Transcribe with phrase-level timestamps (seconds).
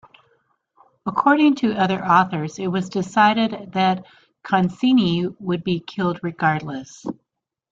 [1.05, 4.03] According to other authors, it was decided that
[4.43, 7.05] Concini would be killed regardless.